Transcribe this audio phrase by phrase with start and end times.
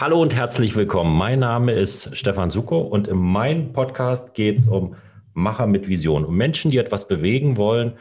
[0.00, 1.14] Hallo und herzlich willkommen.
[1.14, 4.96] Mein Name ist Stefan Suko und in meinem Podcast geht es um
[5.34, 7.98] Macher mit Vision, um Menschen, die etwas bewegen wollen.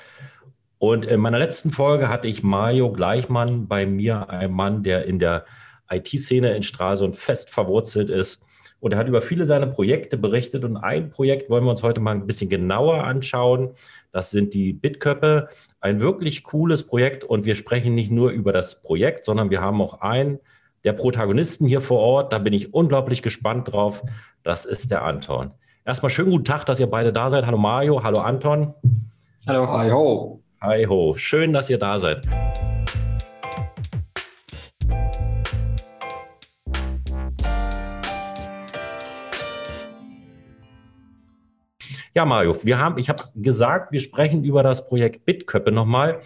[0.77, 5.19] Und in meiner letzten Folge hatte ich Mario Gleichmann bei mir, ein Mann, der in
[5.19, 5.43] der
[5.91, 8.41] IT-Szene in Stralsund fest verwurzelt ist.
[8.79, 10.63] Und er hat über viele seiner Projekte berichtet.
[10.63, 13.71] Und ein Projekt wollen wir uns heute mal ein bisschen genauer anschauen.
[14.13, 15.49] Das sind die Bitköppe.
[15.81, 17.25] Ein wirklich cooles Projekt.
[17.25, 20.39] Und wir sprechen nicht nur über das Projekt, sondern wir haben auch einen
[20.83, 22.33] der Protagonisten hier vor Ort.
[22.33, 24.01] Da bin ich unglaublich gespannt drauf.
[24.43, 25.51] Das ist der Anton.
[25.85, 27.45] Erstmal schönen guten Tag, dass ihr beide da seid.
[27.45, 28.73] Hallo Mario, hallo Anton.
[29.47, 29.67] Hallo.
[29.67, 30.43] Hi ho.
[30.61, 31.15] Hi ho.
[31.15, 32.27] Schön, dass ihr da seid.
[42.15, 46.19] Ja, Mario, wir haben, ich habe gesagt, wir sprechen über das Projekt Bitköppe nochmal.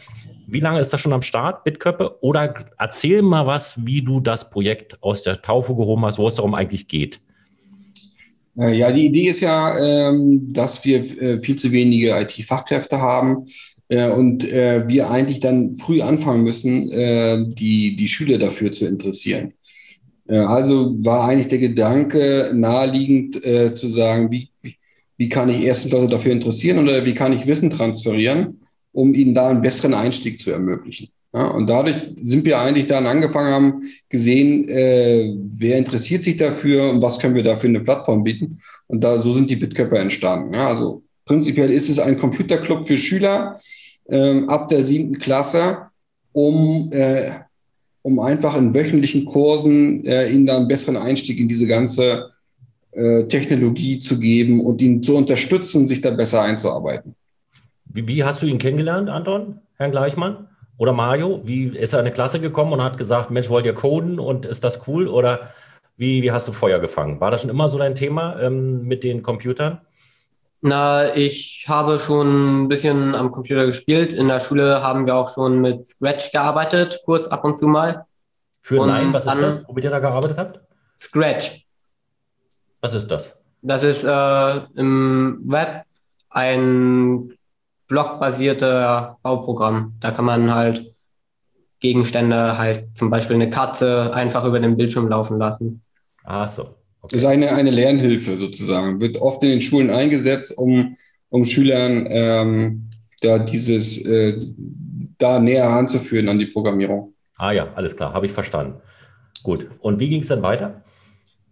[0.48, 2.18] Wie lange ist das schon am Start, Bitköppe?
[2.22, 6.36] Oder erzähl mal was, wie du das Projekt aus der Taufe gehoben hast, wo es
[6.36, 7.20] darum eigentlich geht.
[8.58, 13.46] Äh, ja, die Idee ist ja, ähm, dass wir äh, viel zu wenige IT-Fachkräfte haben
[13.88, 16.88] äh, und wir eigentlich dann früh anfangen müssen,
[17.56, 19.54] die, die Schüler dafür zu interessieren.
[20.28, 23.42] Also war eigentlich der Gedanke naheliegend
[23.76, 24.50] zu sagen, wie,
[25.18, 28.58] wie kann ich erstens Leute dafür interessieren oder wie kann ich Wissen transferieren
[28.94, 31.10] um ihnen da einen besseren Einstieg zu ermöglichen.
[31.34, 36.92] Ja, und dadurch sind wir eigentlich dann angefangen haben, gesehen, äh, wer interessiert sich dafür
[36.92, 38.60] und was können wir dafür eine Plattform bieten.
[38.86, 40.54] Und da so sind die Bitköpfe entstanden.
[40.54, 43.60] Ja, also prinzipiell ist es ein Computerclub für Schüler
[44.06, 45.88] äh, ab der siebten Klasse,
[46.34, 47.32] um, äh,
[48.04, 52.30] um einfach in wöchentlichen Kursen äh, ihnen da einen besseren Einstieg in diese ganze
[52.92, 57.16] äh, Technologie zu geben und ihnen zu unterstützen, sich da besser einzuarbeiten.
[57.94, 60.48] Wie, wie, hast du ihn kennengelernt, Anton, Herrn Gleichmann?
[60.78, 61.42] Oder Mario?
[61.44, 64.48] Wie ist er in eine Klasse gekommen und hat gesagt, Mensch, wollt ihr coden und
[64.48, 65.08] ist das cool?
[65.08, 65.52] Oder
[65.96, 67.22] wie, wie hast du Feuer gefangen?
[67.22, 69.82] War das schon immer so dein Thema ähm, mit den Computern?
[70.62, 74.12] Na, ich habe schon ein bisschen am Computer gespielt.
[74.12, 78.06] In der Schule haben wir auch schon mit Scratch gearbeitet, kurz ab und zu mal.
[78.62, 80.60] Für und Nein, was ist das, womit ihr da gearbeitet habt?
[81.00, 81.68] Scratch.
[82.82, 83.36] Was ist das?
[83.62, 85.84] Das ist äh, im Web
[86.32, 87.34] ein
[87.88, 89.94] blockbasierte Bauprogramm.
[90.00, 90.86] Da kann man halt
[91.80, 95.82] Gegenstände, halt zum Beispiel eine Katze, einfach über den Bildschirm laufen lassen.
[96.24, 96.62] Ah, so.
[97.02, 97.18] Okay.
[97.18, 99.02] Das ist eine, eine Lernhilfe sozusagen.
[99.02, 100.96] Wird oft in den Schulen eingesetzt, um,
[101.30, 102.90] um Schülern ähm,
[103.22, 104.40] da dieses äh,
[105.18, 107.14] da näher anzuführen an die Programmierung.
[107.36, 108.82] Ah ja, alles klar, habe ich verstanden.
[109.44, 109.68] Gut.
[109.80, 110.84] Und wie ging es dann weiter?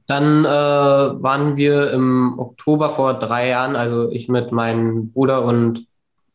[0.07, 5.85] Dann äh, waren wir im Oktober vor drei Jahren, also ich mit meinem Bruder und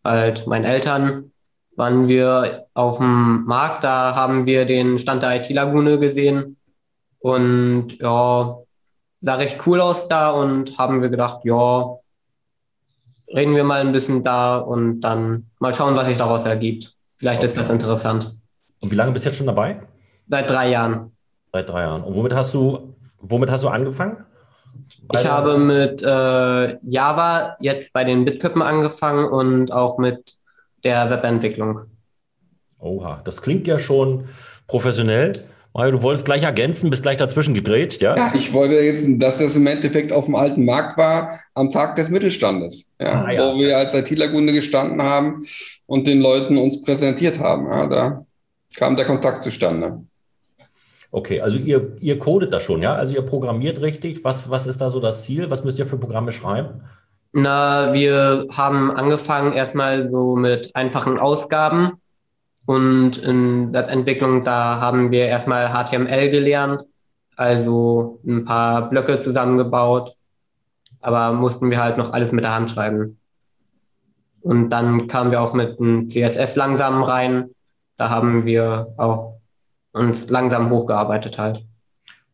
[0.06, 1.33] halt meinen Eltern,
[1.77, 6.56] waren wir auf dem Markt, da haben wir den Stand der IT-Lagune gesehen
[7.19, 8.56] und ja,
[9.21, 11.97] sah recht cool aus da und haben wir gedacht, ja,
[13.34, 16.95] reden wir mal ein bisschen da und dann mal schauen, was sich daraus ergibt.
[17.19, 17.47] Vielleicht okay.
[17.47, 18.37] ist das interessant.
[18.83, 19.83] Und wie lange bist du jetzt schon dabei?
[20.28, 21.12] Seit drei Jahren.
[21.53, 22.03] Seit drei Jahren.
[22.03, 24.25] Und womit hast du, womit hast du angefangen?
[25.12, 30.37] Ich habe mit äh, Java jetzt bei den Bitköppen angefangen und auch mit
[30.84, 31.82] der Webentwicklung.
[32.78, 34.28] Oha, das klingt ja schon
[34.66, 35.32] professionell.
[35.76, 38.16] Mario, du wolltest gleich ergänzen, bist gleich dazwischen gedreht, ja?
[38.16, 41.97] Ja, ich wollte jetzt, dass das im Endeffekt auf dem alten Markt war, am Tag
[41.97, 43.53] des Mittelstandes, ja, ah, ja.
[43.53, 45.44] wo wir als IT-Lagune gestanden haben
[45.84, 47.66] und den Leuten uns präsentiert haben.
[47.66, 48.26] Ja, da
[48.75, 50.03] kam der Kontakt zustande.
[51.16, 52.94] Okay, also ihr, ihr codet das schon, ja?
[52.94, 54.22] Also ihr programmiert richtig.
[54.22, 55.49] Was, was ist da so das Ziel?
[55.49, 56.82] Was müsst ihr für Programme schreiben?
[57.32, 61.93] Na, wir haben angefangen erstmal so mit einfachen Ausgaben
[62.66, 66.82] und in der Entwicklung, da haben wir erstmal HTML gelernt,
[67.34, 70.15] also ein paar Blöcke zusammengebaut,
[71.00, 73.19] aber mussten wir halt noch alles mit der Hand schreiben.
[74.43, 77.53] Und dann kamen wir auch mit einem CSS langsam rein.
[77.97, 79.35] Da haben wir auch
[79.97, 81.65] uns langsam hochgearbeitet halt.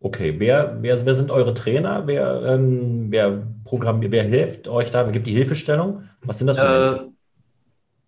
[0.01, 2.03] Okay, wer, wer, wer sind eure Trainer?
[2.07, 5.07] Wer, ähm, wer programmiert, wer hilft euch da?
[5.07, 6.09] Wer gibt die Hilfestellung?
[6.23, 7.13] Was sind das für äh,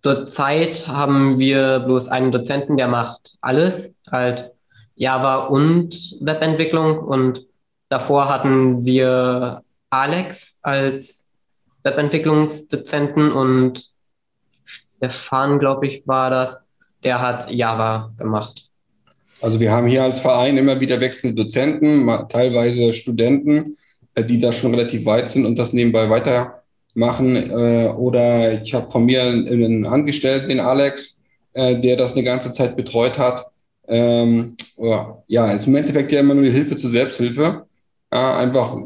[0.03, 4.53] Zurzeit haben wir bloß einen Dozenten, der macht alles, halt
[4.97, 6.99] Java und Webentwicklung.
[6.99, 7.47] Und
[7.89, 11.27] davor hatten wir Alex als
[11.85, 13.93] Webentwicklungsdozenten und
[14.65, 16.65] Stefan, glaube ich, war das,
[17.03, 18.69] der hat Java gemacht.
[19.41, 23.77] Also wir haben hier als Verein immer wieder wechselnde Dozenten, teilweise Studenten,
[24.15, 27.37] äh, die da schon relativ weit sind und das nebenbei weitermachen.
[27.37, 31.23] Äh, oder ich habe von mir einen Angestellten, den Alex,
[31.53, 33.45] äh, der das eine ganze Zeit betreut hat.
[33.87, 34.57] ähm,
[35.29, 37.67] ja, ist im Endeffekt ja immer nur die Hilfe zur Selbsthilfe.
[38.11, 38.77] Einfach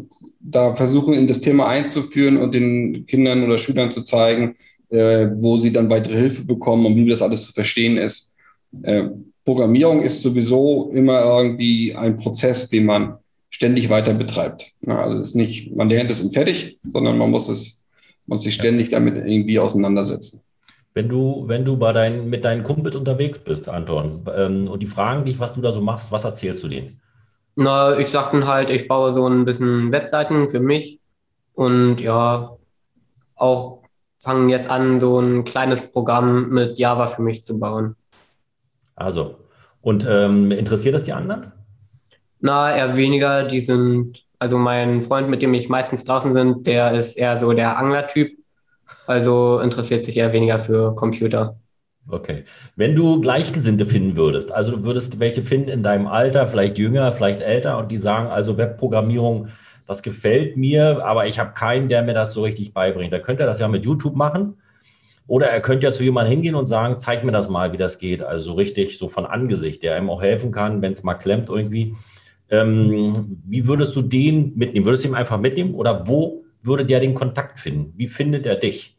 [0.41, 4.56] da versuchen, in das Thema einzuführen und den Kindern oder Schülern zu zeigen,
[4.91, 8.35] wo sie dann weitere Hilfe bekommen und wie das alles zu verstehen ist.
[9.49, 13.17] Programmierung ist sowieso immer irgendwie ein Prozess, den man
[13.49, 14.73] ständig weiter betreibt.
[14.87, 17.87] Also ist nicht, man lernt es und fertig, sondern man muss es,
[18.27, 20.43] muss sich ständig damit irgendwie auseinandersetzen.
[20.93, 24.87] Wenn du, wenn du bei dein, mit deinen Kumpels unterwegs bist, Anton, ähm, und die
[24.87, 27.00] fragen dich, was du da so machst, was erzählst du denen?
[27.56, 31.00] Na, ich sag dann halt, ich baue so ein bisschen Webseiten für mich
[31.55, 32.55] und ja,
[33.35, 33.81] auch
[34.19, 37.97] fangen jetzt an, so ein kleines Programm mit Java für mich zu bauen.
[38.99, 39.37] Also,
[39.81, 41.53] und ähm, interessiert das die anderen?
[42.41, 43.45] Na, eher weniger.
[43.45, 47.53] Die sind, also mein Freund, mit dem ich meistens draußen bin, der ist eher so
[47.53, 48.39] der Anglertyp.
[49.06, 51.56] Also interessiert sich eher weniger für Computer.
[52.09, 52.45] Okay.
[52.75, 57.12] Wenn du Gleichgesinnte finden würdest, also du würdest welche finden in deinem Alter, vielleicht jünger,
[57.12, 59.49] vielleicht älter, und die sagen, also Webprogrammierung,
[59.87, 63.12] das gefällt mir, aber ich habe keinen, der mir das so richtig beibringt.
[63.12, 64.55] Da könnte er das ja mit YouTube machen.
[65.28, 67.98] Oder er könnte ja zu jemandem hingehen und sagen, zeig mir das mal, wie das
[67.98, 68.22] geht.
[68.22, 71.50] Also so richtig, so von Angesicht, der ihm auch helfen kann, wenn es mal klemmt
[71.50, 71.94] irgendwie.
[72.50, 74.86] Ähm, wie würdest du den mitnehmen?
[74.86, 77.92] Würdest du ihn einfach mitnehmen oder wo würde der den Kontakt finden?
[77.96, 78.96] Wie findet er dich?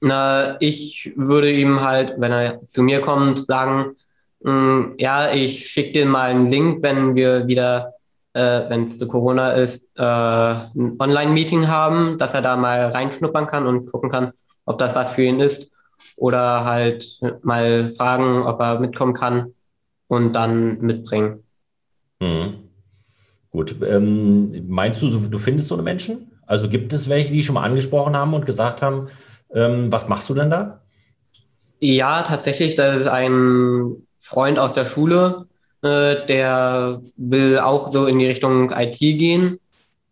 [0.00, 3.96] Na, ich würde ihm halt, wenn er zu mir kommt, sagen,
[4.40, 7.94] mh, mm, ja, ich schicke dir mal einen Link, wenn wir wieder,
[8.34, 13.46] äh, wenn es zu Corona ist, äh, ein Online-Meeting haben, dass er da mal reinschnuppern
[13.46, 14.32] kann und gucken kann,
[14.64, 15.70] ob das was für ihn ist.
[16.16, 19.54] Oder halt mal fragen, ob er mitkommen kann
[20.08, 21.44] und dann mitbringen.
[22.20, 22.68] Mhm.
[23.50, 23.76] Gut.
[23.86, 26.32] Ähm, meinst du, du findest so eine Menschen?
[26.46, 29.08] Also gibt es welche, die schon mal angesprochen haben und gesagt haben,
[29.52, 30.80] ähm, was machst du denn da?
[31.80, 35.46] Ja, tatsächlich, das ist ein Freund aus der Schule,
[35.82, 39.58] äh, der will auch so in die Richtung IT gehen.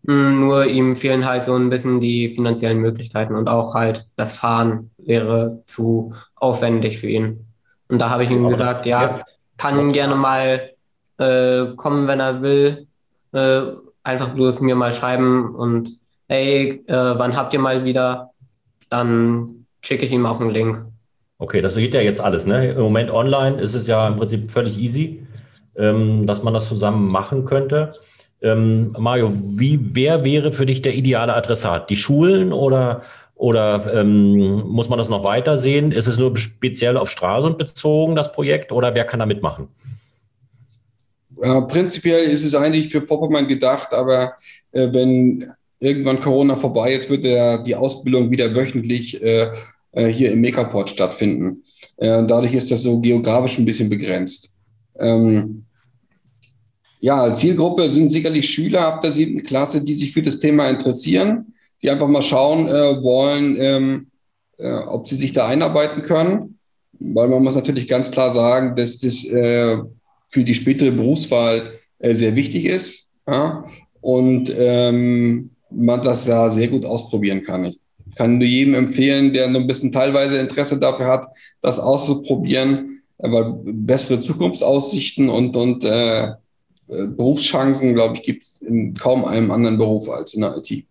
[0.07, 4.39] Hm, nur ihm fehlen halt so ein bisschen die finanziellen Möglichkeiten und auch halt das
[4.39, 7.47] Fahren wäre zu aufwendig für ihn.
[7.89, 9.21] Und da habe ich ihm gesagt, ja,
[9.59, 10.71] kann gerne mal
[11.19, 12.87] äh, kommen, wenn er will.
[13.33, 13.63] Äh,
[14.03, 18.31] einfach bloß mir mal schreiben und hey, äh, wann habt ihr mal wieder?
[18.89, 20.87] Dann schicke ich ihm auch einen Link.
[21.39, 22.47] Okay, das geht ja jetzt alles.
[22.47, 22.73] Ne?
[22.73, 25.27] Im Moment online ist es ja im Prinzip völlig easy,
[25.77, 27.95] ähm, dass man das zusammen machen könnte.
[28.43, 31.89] Ähm, Mario, wie, wer wäre für dich der ideale Adressat?
[31.91, 33.03] Die Schulen oder,
[33.37, 35.93] oder ähm, muss man das noch weiter sehen?
[35.93, 39.69] Ist es nur speziell auf Stralsund bezogen, das Projekt, oder wer kann da mitmachen?
[41.41, 44.35] Äh, prinzipiell ist es eigentlich für Vorpommern gedacht, aber
[44.73, 49.51] äh, wenn irgendwann Corona vorbei ist, wird der, die Ausbildung wieder wöchentlich äh,
[49.93, 51.63] äh hier im Megaport stattfinden.
[51.97, 54.55] Äh, dadurch ist das so geografisch ein bisschen begrenzt.
[54.99, 55.65] Ähm,
[57.03, 61.53] ja, Zielgruppe sind sicherlich Schüler ab der siebten Klasse, die sich für das Thema interessieren,
[61.83, 64.07] die einfach mal schauen äh, wollen, ähm,
[64.87, 66.59] ob sie sich da einarbeiten können.
[66.99, 69.27] Weil man muss natürlich ganz klar sagen, dass das
[70.33, 73.65] für die spätere Berufswahl äh, sehr wichtig ist ja?
[74.01, 77.67] und ähm, man das da sehr gut ausprobieren kann.
[77.67, 77.79] Ich
[78.17, 81.27] kann nur jedem empfehlen, der nur ein bisschen teilweise Interesse dafür hat,
[81.61, 86.33] das auszuprobieren, aber bessere Zukunftsaussichten und, und äh,
[86.93, 90.85] äh Berufschancen, glaube ich, gibt es in kaum einem anderen Beruf als in der IT.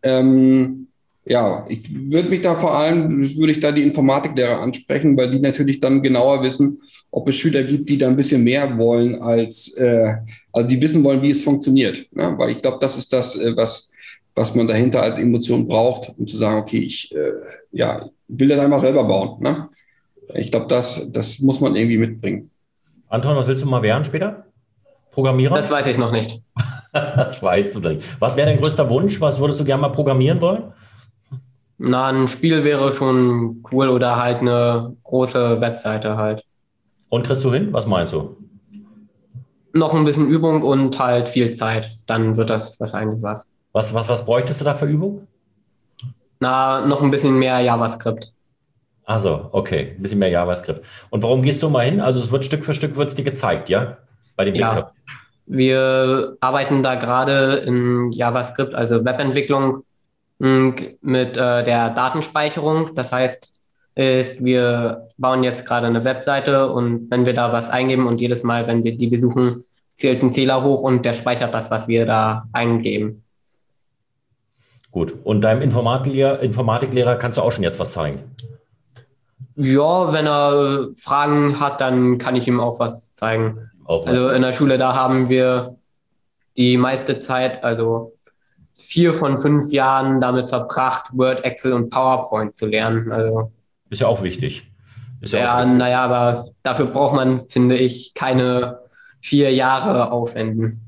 [0.03, 0.88] Ähm,
[1.25, 5.40] ja, ich würde mich da vor allem, würde ich da die Informatiklehrer ansprechen, weil die
[5.40, 9.75] natürlich dann genauer wissen, ob es Schüler gibt, die da ein bisschen mehr wollen als,
[9.78, 10.16] äh,
[10.51, 12.08] also die wissen wollen, wie es funktioniert.
[12.12, 12.34] Ne?
[12.38, 13.92] Weil ich glaube, das ist das, äh, was
[14.36, 17.34] was man dahinter als Emotion braucht, um zu sagen, okay, ich äh,
[17.72, 19.42] ja, will das einfach selber bauen.
[19.42, 19.70] Ne?
[20.36, 22.50] Ich glaube, das, das muss man irgendwie mitbringen.
[23.10, 24.46] Anton, was willst du mal werden später?
[25.12, 25.58] Programmierer?
[25.58, 26.42] Das weiß ich noch nicht.
[26.94, 28.01] das weißt du nicht.
[28.20, 29.20] Was wäre dein größter Wunsch?
[29.20, 30.72] Was würdest du gerne mal programmieren wollen?
[31.83, 36.43] Na, ein Spiel wäre schon cool oder halt eine große Webseite halt.
[37.09, 37.73] Und kriegst du hin?
[37.73, 38.38] Was meinst du?
[39.73, 41.89] Noch ein bisschen Übung und halt viel Zeit.
[42.05, 43.50] Dann wird das wahrscheinlich was.
[43.71, 45.25] Was, was, was bräuchtest du da für Übung?
[46.39, 48.31] Na, noch ein bisschen mehr JavaScript.
[49.05, 50.85] Also, okay, ein bisschen mehr JavaScript.
[51.09, 52.00] Und warum gehst du mal hin?
[52.00, 53.97] Also es wird Stück für Stück wird's dir gezeigt, ja?
[54.35, 54.91] Bei dem ja.
[55.47, 59.83] Wir arbeiten da gerade in JavaScript, also Webentwicklung,
[60.41, 62.95] mit äh, der Datenspeicherung.
[62.95, 63.48] Das heißt,
[63.93, 68.41] ist, wir bauen jetzt gerade eine Webseite und wenn wir da was eingeben und jedes
[68.41, 72.05] Mal, wenn wir die besuchen, zählt ein Zähler hoch und der speichert das, was wir
[72.05, 73.24] da eingeben.
[74.91, 75.13] Gut.
[75.24, 78.36] Und deinem Informatiklehrer, Informatiklehrer kannst du auch schon jetzt was zeigen?
[79.55, 83.69] Ja, wenn er Fragen hat, dann kann ich ihm auch was zeigen.
[83.86, 84.10] Auch was.
[84.10, 85.75] Also in der Schule, da haben wir
[86.57, 88.13] die meiste Zeit, also
[88.81, 93.11] vier von fünf Jahren damit verbracht, Word, Excel und PowerPoint zu lernen.
[93.11, 93.51] Also,
[93.89, 94.71] ist ja auch wichtig.
[95.21, 98.79] Ist ja, ja naja, aber dafür braucht man, finde ich, keine
[99.19, 100.81] vier Jahre aufwenden.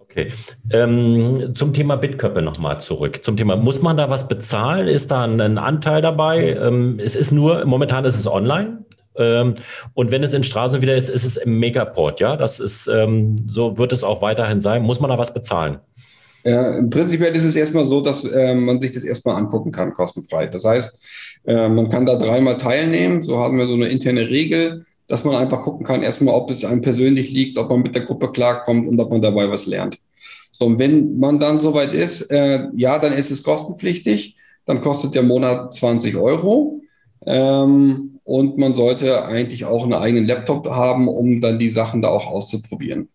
[0.00, 0.32] Okay.
[0.70, 3.24] Ähm, zum Thema Bitköppe nochmal zurück.
[3.24, 4.88] Zum Thema, muss man da was bezahlen?
[4.88, 6.54] Ist da ein, ein Anteil dabei?
[6.54, 8.84] Ähm, es ist nur, momentan ist es online.
[9.16, 9.54] Ähm,
[9.94, 12.36] und wenn es in Straßen wieder ist, ist es im Megaport, ja?
[12.36, 14.82] Das ist, ähm, so wird es auch weiterhin sein.
[14.82, 15.78] Muss man da was bezahlen?
[16.48, 20.46] Ja, prinzipiell ist es erstmal so, dass äh, man sich das erstmal angucken kann, kostenfrei.
[20.46, 23.20] Das heißt, äh, man kann da dreimal teilnehmen.
[23.22, 26.64] So haben wir so eine interne Regel, dass man einfach gucken kann, erstmal, ob es
[26.64, 29.98] einem persönlich liegt, ob man mit der Gruppe klarkommt und ob man dabei was lernt.
[30.52, 34.36] So, und wenn man dann soweit ist, äh, ja, dann ist es kostenpflichtig.
[34.64, 36.80] Dann kostet der Monat 20 Euro.
[37.26, 42.08] Ähm, und man sollte eigentlich auch einen eigenen Laptop haben, um dann die Sachen da
[42.08, 43.10] auch auszuprobieren.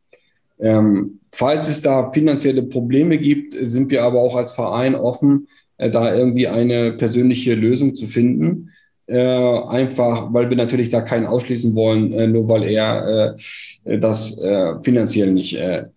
[0.63, 5.91] Ähm, falls es da finanzielle Probleme gibt, sind wir aber auch als Verein offen, äh,
[5.91, 8.70] da irgendwie eine persönliche Lösung zu finden.
[9.05, 13.36] Äh, einfach, weil wir natürlich da keinen ausschließen wollen, äh, nur weil er
[13.84, 15.88] äh, das äh, finanziell nicht äh,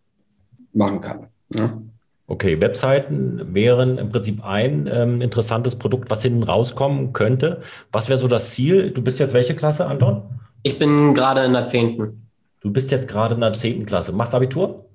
[0.73, 1.26] machen kann.
[1.54, 1.80] Ja?
[2.26, 7.62] Okay, Webseiten wären im Prinzip ein ähm, interessantes Produkt, was hinten rauskommen könnte.
[7.92, 8.90] Was wäre so das Ziel?
[8.90, 10.23] Du bist jetzt welche Klasse, Anton?
[10.64, 12.25] Ich bin gerade in der 10.
[12.66, 13.87] Du bist jetzt gerade in der 10.
[13.87, 14.11] Klasse.
[14.11, 14.87] Machst du Abitur?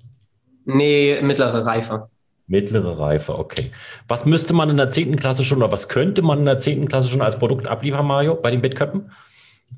[0.66, 2.10] Nee, mittlere Reife.
[2.46, 3.72] Mittlere Reife, okay.
[4.08, 5.16] Was müsste man in der 10.
[5.16, 6.86] Klasse schon oder was könnte man in der 10.
[6.86, 9.10] Klasse schon als Produkt abliefern, Mario, bei den Bitköppen?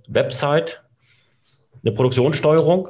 [0.09, 0.83] Website,
[1.85, 2.89] eine Produktionssteuerung?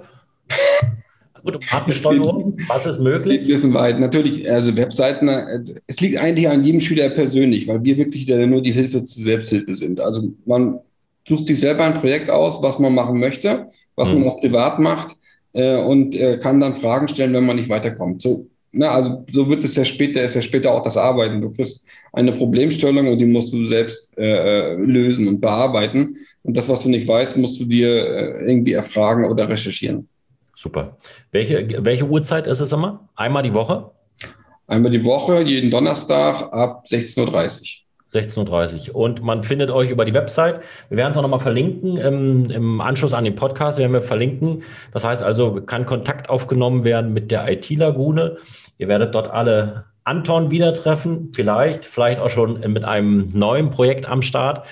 [1.44, 3.42] Automatensteuerung, was ist möglich?
[3.42, 4.00] ein bisschen weit.
[4.00, 5.28] Natürlich, also Webseiten,
[5.86, 9.74] es liegt eigentlich an jedem Schüler persönlich, weil wir wirklich nur die Hilfe zur Selbsthilfe
[9.74, 10.00] sind.
[10.00, 10.80] Also man
[11.26, 14.20] sucht sich selber ein Projekt aus, was man machen möchte, was mhm.
[14.20, 15.16] man auch privat macht
[15.52, 18.22] äh, und äh, kann dann Fragen stellen, wenn man nicht weiterkommt.
[18.22, 21.40] So, na, also so wird es ja später, ist ja später auch das Arbeiten.
[21.40, 26.16] Du kriegst eine Problemstellung und die musst du selbst äh, äh lösen und bearbeiten.
[26.42, 30.08] Und das, was du nicht weißt, musst du dir äh, irgendwie erfragen oder recherchieren.
[30.56, 30.96] Super.
[31.30, 33.08] Welche, welche Uhrzeit ist es immer?
[33.14, 33.90] Einmal die Woche?
[34.66, 37.83] Einmal die Woche, jeden Donnerstag ab 16.30 Uhr.
[38.14, 38.96] 16.30 Uhr.
[38.96, 40.60] Und man findet euch über die Website.
[40.88, 44.62] Wir werden es auch nochmal verlinken im, im, Anschluss an den Podcast, werden wir verlinken.
[44.92, 48.36] Das heißt also, kann Kontakt aufgenommen werden mit der IT-Lagune.
[48.78, 54.08] Ihr werdet dort alle Anton wieder treffen, vielleicht, vielleicht auch schon mit einem neuen Projekt
[54.08, 54.66] am Start.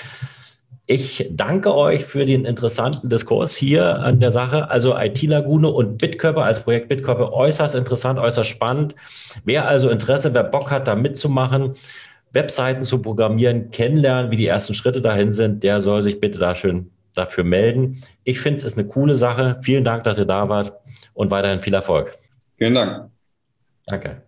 [0.87, 4.69] Ich danke euch für den interessanten Diskurs hier an der Sache.
[4.69, 8.95] Also IT-Lagune und Bitkörper als Projekt Bitkörper äußerst interessant, äußerst spannend.
[9.45, 11.75] Wer also Interesse, wer Bock hat, da mitzumachen,
[12.33, 16.55] Webseiten zu programmieren, kennenlernen, wie die ersten Schritte dahin sind, der soll sich bitte da
[16.55, 18.03] schön dafür melden.
[18.25, 19.59] Ich finde es ist eine coole Sache.
[19.63, 20.73] Vielen Dank, dass ihr da wart
[21.15, 22.17] und weiterhin viel Erfolg.
[22.57, 23.11] Vielen Dank.
[23.87, 24.23] Danke.